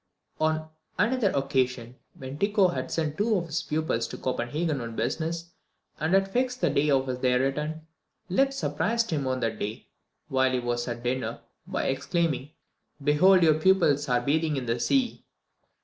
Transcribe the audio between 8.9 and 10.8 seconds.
him on that day while he